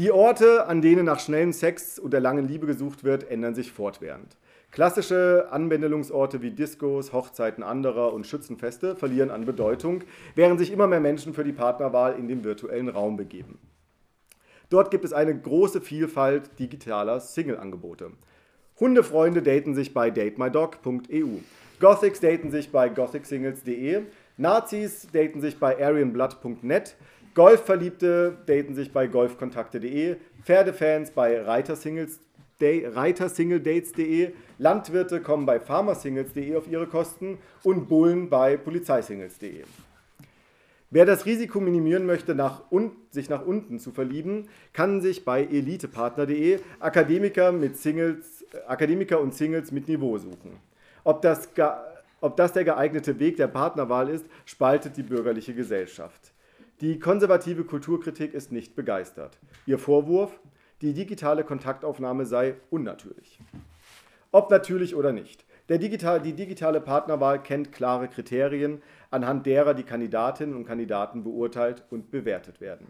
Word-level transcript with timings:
Die 0.00 0.12
Orte, 0.12 0.66
an 0.66 0.80
denen 0.80 1.04
nach 1.04 1.20
schnellem 1.20 1.52
Sex 1.52 1.98
und 1.98 2.14
der 2.14 2.20
langen 2.20 2.48
Liebe 2.48 2.64
gesucht 2.64 3.04
wird, 3.04 3.30
ändern 3.30 3.54
sich 3.54 3.70
fortwährend. 3.70 4.38
Klassische 4.70 5.48
Anwendungsorte 5.50 6.40
wie 6.40 6.52
Diskos, 6.52 7.12
Hochzeiten 7.12 7.62
anderer 7.62 8.14
und 8.14 8.26
Schützenfeste 8.26 8.96
verlieren 8.96 9.30
an 9.30 9.44
Bedeutung, 9.44 10.02
während 10.34 10.58
sich 10.58 10.72
immer 10.72 10.86
mehr 10.86 11.00
Menschen 11.00 11.34
für 11.34 11.44
die 11.44 11.52
Partnerwahl 11.52 12.18
in 12.18 12.28
den 12.28 12.44
virtuellen 12.44 12.88
Raum 12.88 13.18
begeben. 13.18 13.58
Dort 14.70 14.90
gibt 14.90 15.04
es 15.04 15.12
eine 15.12 15.38
große 15.38 15.82
Vielfalt 15.82 16.58
digitaler 16.58 17.20
Single-Angebote. 17.20 18.12
Hundefreunde 18.80 19.42
daten 19.42 19.74
sich 19.74 19.92
bei 19.92 20.10
datemydog.eu. 20.10 21.26
Gothics 21.78 22.20
daten 22.20 22.50
sich 22.50 22.72
bei 22.72 22.88
gothicsingles.de. 22.88 24.04
Nazis 24.40 25.06
daten 25.12 25.40
sich 25.42 25.58
bei 25.58 25.84
arianblood.net. 25.84 26.96
Golfverliebte 27.34 28.38
daten 28.46 28.74
sich 28.74 28.90
bei 28.90 29.06
golfkontakte.de. 29.06 30.16
Pferdefans 30.42 31.10
bei 31.10 31.42
reitersingledates.de. 31.42 34.32
Landwirte 34.58 35.20
kommen 35.20 35.44
bei 35.44 35.60
farmersingles.de 35.60 36.56
auf 36.56 36.66
ihre 36.68 36.86
Kosten 36.86 37.36
und 37.64 37.90
Bullen 37.90 38.30
bei 38.30 38.56
polizeisingles.de. 38.56 39.64
Wer 40.88 41.04
das 41.04 41.26
Risiko 41.26 41.60
minimieren 41.60 42.06
möchte, 42.06 42.34
nach 42.34 42.62
sich 43.10 43.28
nach 43.28 43.44
unten 43.44 43.78
zu 43.78 43.90
verlieben, 43.92 44.48
kann 44.72 45.02
sich 45.02 45.26
bei 45.26 45.44
elitepartner.de 45.44 46.60
Akademiker, 46.80 47.52
Akademiker 48.66 49.20
und 49.20 49.34
Singles 49.34 49.70
mit 49.70 49.86
Niveau 49.86 50.16
suchen. 50.16 50.56
Ob 51.04 51.20
das, 51.22 51.50
ob 52.20 52.36
das 52.36 52.52
der 52.52 52.64
geeignete 52.64 53.18
Weg 53.18 53.36
der 53.36 53.48
Partnerwahl 53.48 54.08
ist, 54.08 54.26
spaltet 54.44 54.96
die 54.96 55.02
bürgerliche 55.02 55.54
Gesellschaft. 55.54 56.32
Die 56.80 56.98
konservative 56.98 57.64
Kulturkritik 57.64 58.32
ist 58.34 58.52
nicht 58.52 58.74
begeistert. 58.74 59.38
Ihr 59.66 59.78
Vorwurf, 59.78 60.40
die 60.80 60.94
digitale 60.94 61.44
Kontaktaufnahme 61.44 62.24
sei 62.24 62.54
unnatürlich. 62.70 63.38
Ob 64.32 64.50
natürlich 64.50 64.94
oder 64.94 65.12
nicht. 65.12 65.44
Digital, 65.68 66.20
die 66.20 66.32
digitale 66.32 66.80
Partnerwahl 66.80 67.40
kennt 67.40 67.70
klare 67.70 68.08
Kriterien, 68.08 68.82
anhand 69.10 69.46
derer 69.46 69.74
die 69.74 69.84
Kandidatinnen 69.84 70.56
und 70.56 70.64
Kandidaten 70.64 71.22
beurteilt 71.22 71.84
und 71.90 72.10
bewertet 72.10 72.60
werden. 72.60 72.88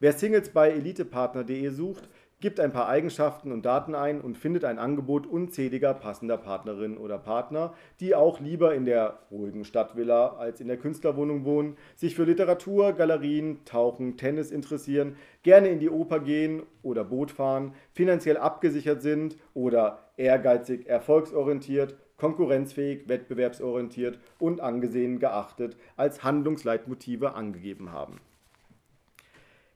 Wer 0.00 0.12
Singles 0.12 0.48
bei 0.48 0.70
elitepartner.de 0.70 1.68
sucht, 1.68 2.08
gibt 2.44 2.60
ein 2.60 2.72
paar 2.72 2.88
Eigenschaften 2.88 3.52
und 3.52 3.64
Daten 3.64 3.94
ein 3.94 4.20
und 4.20 4.36
findet 4.36 4.66
ein 4.66 4.78
Angebot 4.78 5.26
unzähliger 5.26 5.94
passender 5.94 6.36
Partnerinnen 6.36 6.98
oder 6.98 7.16
Partner, 7.16 7.72
die 8.00 8.14
auch 8.14 8.38
lieber 8.38 8.74
in 8.74 8.84
der 8.84 9.20
ruhigen 9.30 9.64
Stadtvilla 9.64 10.36
als 10.36 10.60
in 10.60 10.68
der 10.68 10.76
Künstlerwohnung 10.76 11.46
wohnen, 11.46 11.78
sich 11.96 12.14
für 12.14 12.24
Literatur, 12.24 12.92
Galerien, 12.92 13.64
Tauchen, 13.64 14.18
Tennis 14.18 14.50
interessieren, 14.50 15.16
gerne 15.42 15.68
in 15.68 15.78
die 15.78 15.88
Oper 15.88 16.20
gehen 16.20 16.64
oder 16.82 17.02
Boot 17.04 17.30
fahren, 17.30 17.72
finanziell 17.94 18.36
abgesichert 18.36 19.00
sind 19.00 19.38
oder 19.54 20.10
ehrgeizig, 20.18 20.86
erfolgsorientiert 20.86 21.96
konkurrenzfähig, 22.18 23.08
wettbewerbsorientiert 23.08 24.18
und 24.38 24.60
angesehen 24.60 25.18
geachtet 25.18 25.78
als 25.96 26.22
Handlungsleitmotive 26.22 27.32
angegeben 27.32 27.90
haben. 27.90 28.20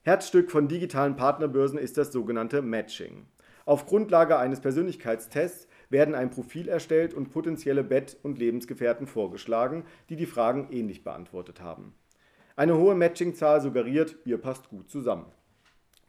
Herzstück 0.09 0.51
von 0.51 0.69
digitalen 0.69 1.17
Partnerbörsen 1.17 1.79
ist 1.79 1.99
das 1.99 2.13
sogenannte 2.13 2.63
Matching. 2.63 3.27
Auf 3.67 3.85
Grundlage 3.85 4.39
eines 4.39 4.59
Persönlichkeitstests 4.59 5.69
werden 5.91 6.15
ein 6.15 6.31
Profil 6.31 6.67
erstellt 6.67 7.13
und 7.13 7.31
potenzielle 7.31 7.85
Bett- 7.85 8.17
und 8.23 8.39
Lebensgefährten 8.39 9.07
vorgeschlagen, 9.07 9.85
die 10.09 10.17
die 10.17 10.25
Fragen 10.25 10.69
ähnlich 10.71 11.05
beantwortet 11.05 11.61
haben. 11.61 11.93
Eine 12.57 12.79
hohe 12.79 12.95
Matchingzahl 12.95 13.61
suggeriert, 13.61 14.17
ihr 14.25 14.39
passt 14.39 14.71
gut 14.71 14.89
zusammen. 14.89 15.27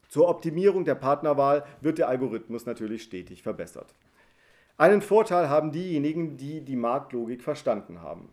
Zur 0.07 0.29
Optimierung 0.29 0.85
der 0.85 0.95
Partnerwahl 0.95 1.65
wird 1.81 1.97
der 1.97 2.07
Algorithmus 2.07 2.65
natürlich 2.65 3.03
stetig 3.03 3.43
verbessert. 3.43 3.93
Einen 4.77 5.01
Vorteil 5.01 5.49
haben 5.49 5.73
diejenigen, 5.73 6.37
die 6.37 6.61
die 6.61 6.77
Marktlogik 6.77 7.43
verstanden 7.43 8.01
haben. 8.01 8.29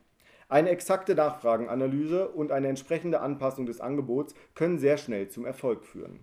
Eine 0.48 0.70
exakte 0.70 1.16
Nachfragenanalyse 1.16 2.28
und 2.28 2.52
eine 2.52 2.68
entsprechende 2.68 3.20
Anpassung 3.20 3.66
des 3.66 3.80
Angebots 3.80 4.34
können 4.54 4.78
sehr 4.78 4.96
schnell 4.96 5.28
zum 5.28 5.44
Erfolg 5.44 5.84
führen. 5.84 6.20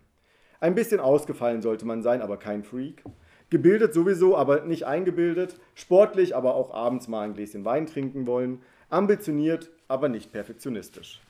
Ein 0.61 0.75
bisschen 0.75 1.01
ausgefallen 1.01 1.61
sollte 1.61 1.85
man 1.85 2.01
sein, 2.01 2.21
aber 2.21 2.37
kein 2.37 2.63
Freak. 2.63 3.03
Gebildet 3.49 3.93
sowieso, 3.93 4.37
aber 4.37 4.61
nicht 4.61 4.85
eingebildet. 4.85 5.59
Sportlich, 5.75 6.37
aber 6.37 6.55
auch 6.55 6.73
abends 6.73 7.09
mal 7.09 7.23
ein 7.23 7.33
Gläschen 7.33 7.65
Wein 7.65 7.85
trinken 7.85 8.25
wollen. 8.25 8.61
Ambitioniert, 8.89 9.71
aber 9.89 10.07
nicht 10.07 10.31
perfektionistisch. 10.31 11.21